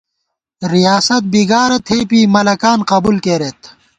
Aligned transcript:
ریاست 0.73 1.21
بیگارَہ 1.33 1.77
تھېپی، 1.87 2.19
ملَکان 2.33 2.79
قبُول 2.91 3.17
کېرېت 3.25 3.61